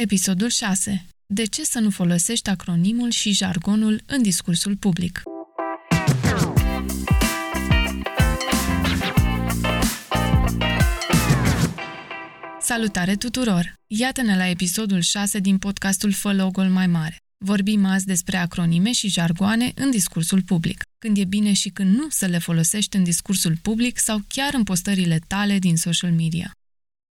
[0.00, 1.06] Episodul 6.
[1.26, 5.22] De ce să nu folosești acronimul și jargonul în discursul public?
[12.60, 13.74] Salutare tuturor!
[13.86, 17.16] Iată-ne la episodul 6 din podcastul Fă logul mai mare.
[17.44, 22.08] Vorbim azi despre acronime și jargoane în discursul public, când e bine și când nu
[22.08, 26.52] să le folosești în discursul public sau chiar în postările tale din social media.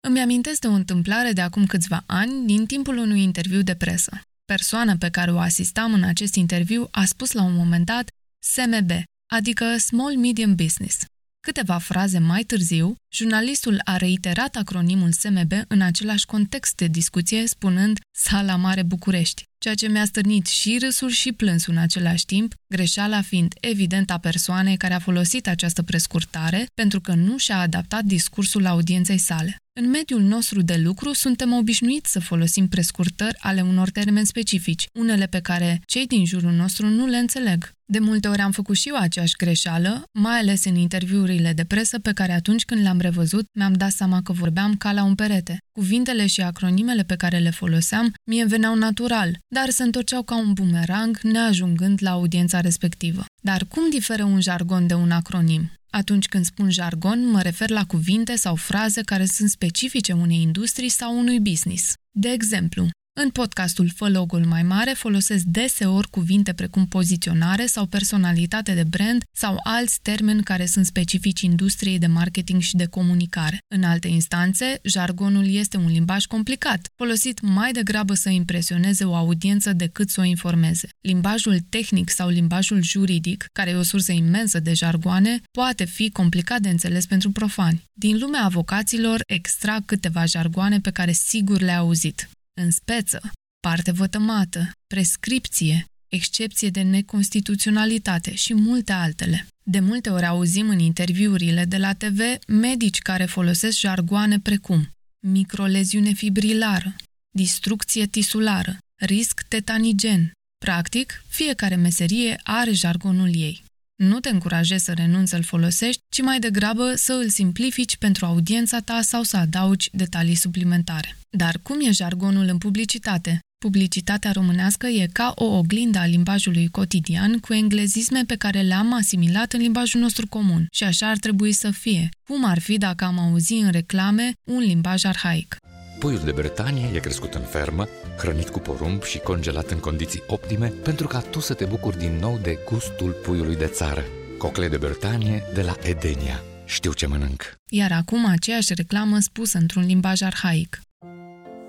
[0.08, 4.22] Îmi amintesc de o întâmplare de acum câțiva ani din timpul unui interviu de presă.
[4.46, 8.08] Persoana pe care o asistam în acest interviu a spus la un moment dat
[8.40, 8.92] SMB,
[9.32, 11.06] adică Small Medium Business.
[11.40, 18.00] Câteva fraze mai târziu, jurnalistul a reiterat acronimul SMB în același context de discuție, spunând
[18.18, 23.22] Sala Mare București, ceea ce mi-a stârnit și râsul și plânsul în același timp, greșeala
[23.22, 28.66] fiind evident a persoanei care a folosit această prescurtare pentru că nu și-a adaptat discursul
[28.66, 29.58] audienței sale.
[29.80, 35.26] În mediul nostru de lucru suntem obișnuiți să folosim prescurtări ale unor termeni specifici, unele
[35.26, 37.74] pe care cei din jurul nostru nu le înțeleg.
[37.88, 42.00] De multe ori am făcut și eu aceeași greșeală, mai ales în interviurile de presă
[42.00, 45.58] pe care atunci când le-am revăzut mi-am dat seama că vorbeam ca la un perete.
[45.72, 50.54] Cuvintele și acronimele pe care le foloseam mie veneau natural, dar se întorceau ca un
[50.54, 53.26] bumerang, neajungând la audiența respectivă.
[53.42, 55.72] Dar cum diferă un jargon de un acronim?
[55.90, 60.90] Atunci când spun jargon, mă refer la cuvinte sau fraze care sunt specifice unei industrii
[60.90, 61.94] sau unui business.
[62.12, 62.88] De exemplu,
[63.22, 69.24] în podcastul Fă logul mai mare folosesc deseori cuvinte precum poziționare sau personalitate de brand
[69.32, 73.58] sau alți termeni care sunt specifici industriei de marketing și de comunicare.
[73.68, 79.74] În alte instanțe, jargonul este un limbaj complicat, folosit mai degrabă să impresioneze o audiență
[79.74, 80.90] decât să o informeze.
[81.02, 86.60] Limbajul tehnic sau limbajul juridic, care e o sursă imensă de jargoane, poate fi complicat
[86.60, 87.84] de înțeles pentru profani.
[87.94, 92.30] Din lumea avocaților extrag câteva jargoane pe care sigur le-ai auzit
[92.62, 99.48] în speță, parte vătămată, prescripție, excepție de neconstituționalitate și multe altele.
[99.64, 104.90] De multe ori auzim în interviurile de la TV medici care folosesc jargoane precum
[105.20, 106.96] microleziune fibrilară,
[107.30, 110.32] distrucție tisulară, risc tetanigen.
[110.58, 113.65] Practic, fiecare meserie are jargonul ei.
[113.96, 118.80] Nu te încurajezi să renunți să-l folosești, ci mai degrabă să îl simplifici pentru audiența
[118.80, 121.18] ta sau să adaugi detalii suplimentare.
[121.30, 123.40] Dar cum e jargonul în publicitate?
[123.58, 129.54] Publicitatea românească e ca o oglindă a limbajului cotidian cu englezisme pe care le-am asimilat
[129.54, 132.10] în limbajul nostru comun și așa ar trebui să fie.
[132.24, 135.58] Cum ar fi dacă am auzi în reclame un limbaj arhaic?
[136.06, 140.68] Puiul de Bretanie e crescut în fermă, hrănit cu porumb și congelat în condiții optime
[140.68, 144.04] pentru ca tu să te bucuri din nou de gustul puiului de țară.
[144.38, 146.44] Cocle de Bretanie de la Edenia.
[146.66, 147.58] Știu ce mănânc.
[147.70, 150.82] Iar acum aceeași reclamă spusă într-un limbaj arhaic.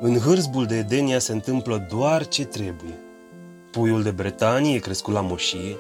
[0.01, 2.99] În hârzbul de Edenia se întâmplă doar ce trebuie.
[3.71, 5.77] Puiul de Bretanie e crescut la moșie,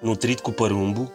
[0.00, 1.12] nutrit cu părumbul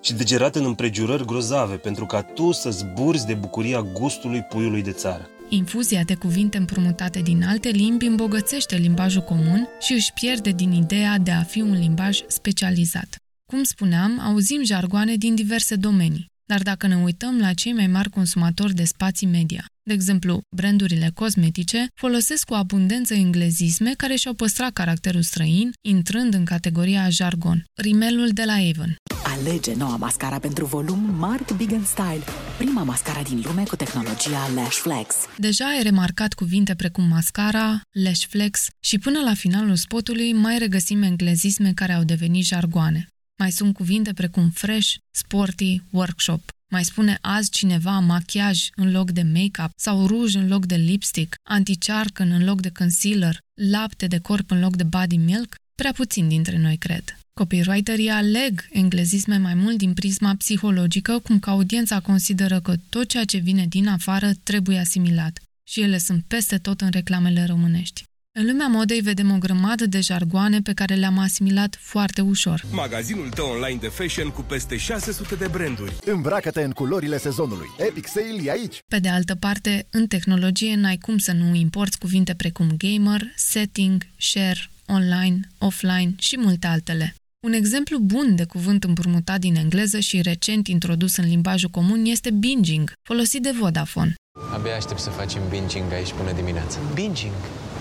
[0.00, 4.92] și degerat în împrejurări grozave pentru ca tu să zburzi de bucuria gustului puiului de
[4.92, 5.28] țară.
[5.48, 11.18] Infuzia de cuvinte împrumutate din alte limbi îmbogățește limbajul comun și își pierde din ideea
[11.18, 13.16] de a fi un limbaj specializat.
[13.46, 18.10] Cum spuneam, auzim jargoane din diverse domenii, dar dacă ne uităm la cei mai mari
[18.10, 24.72] consumatori de spații media, de exemplu, brandurile cosmetice folosesc cu abundență englezisme care și-au păstrat
[24.72, 27.64] caracterul străin, intrând în categoria jargon.
[27.74, 28.96] Rimelul de la Avon.
[29.24, 32.22] Alege noua mascara pentru volum Mark Big Style,
[32.58, 35.14] prima mascara din lume cu tehnologia Lash Flex.
[35.38, 41.02] Deja ai remarcat cuvinte precum mascara, Lash Flex și până la finalul spotului mai regăsim
[41.02, 43.13] englezisme care au devenit jargoane.
[43.44, 46.50] Mai sunt cuvinte precum fresh, sporty, workshop.
[46.72, 51.34] Mai spune azi cineva machiaj în loc de make-up sau ruj în loc de lipstick,
[51.48, 53.38] anti-charcan în loc de concealer,
[53.70, 55.54] lapte de corp în loc de body milk?
[55.74, 57.18] Prea puțin dintre noi cred.
[57.34, 63.24] Copywriterii aleg englezisme mai mult din prisma psihologică, cum că audiența consideră că tot ceea
[63.24, 65.38] ce vine din afară trebuie asimilat.
[65.68, 68.04] Și ele sunt peste tot în reclamele românești.
[68.38, 72.64] În lumea modei vedem o grămadă de jargoane pe care le-am asimilat foarte ușor.
[72.70, 75.96] Magazinul tău online de fashion cu peste 600 de branduri.
[76.04, 77.66] Îmbracă-te în culorile sezonului.
[77.78, 78.78] Epic Sale e aici!
[78.86, 84.06] Pe de altă parte, în tehnologie n-ai cum să nu importi cuvinte precum gamer, setting,
[84.16, 87.14] share, online, offline și multe altele.
[87.46, 92.30] Un exemplu bun de cuvânt împrumutat din engleză și recent introdus în limbajul comun este
[92.30, 94.14] binging, folosit de Vodafone.
[94.52, 96.78] Abia aștept să facem binging aici până dimineața.
[96.94, 97.32] Binging.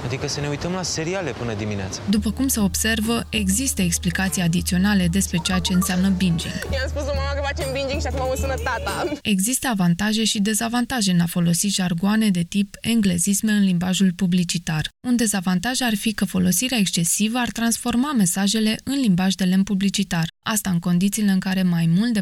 [0.06, 2.02] Adică să ne uităm la seriale până dimineața.
[2.10, 6.54] După cum se observă, există explicații adiționale despre ceea ce înseamnă binging.
[6.72, 9.12] I-am spus lui mama că facem binging și acum mă sună tata.
[9.22, 14.90] Există avantaje și dezavantaje în a folosi jargoane de tip englezisme în limbajul publicitar.
[15.08, 20.28] Un dezavantaj ar fi că folosirea excesivă ar transforma mesajele în limbaj de lemn publicitar,
[20.44, 22.22] asta în condițiile în care mai mult de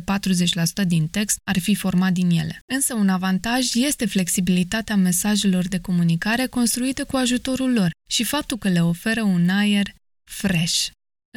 [0.83, 2.63] 40% din text ar fi format din ele.
[2.65, 8.69] Însă un avantaj este flexibilitatea mesajelor de comunicare construite cu ajutorul lor și faptul că
[8.69, 10.87] le oferă un aer fresh.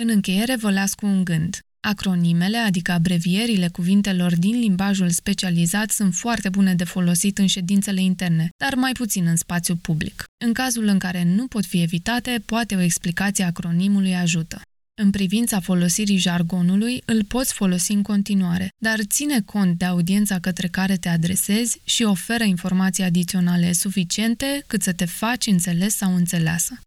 [0.01, 1.59] În încheiere vă las cu un gând.
[1.81, 8.49] Acronimele, adică abrevierile cuvintelor din limbajul specializat, sunt foarte bune de folosit în ședințele interne,
[8.57, 10.25] dar mai puțin în spațiu public.
[10.45, 14.61] În cazul în care nu pot fi evitate, poate o explicație acronimului ajută.
[14.97, 20.69] În privința folosirii jargonului, îl poți folosi în continuare, dar ține cont de audiența către
[20.69, 26.79] care te adresezi și oferă informații adiționale suficiente cât să te faci înțeles sau înțeleasă.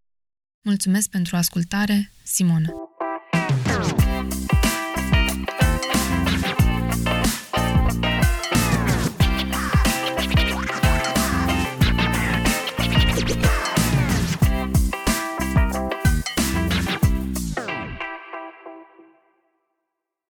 [0.65, 2.69] Mulțumesc pentru ascultare, Simona.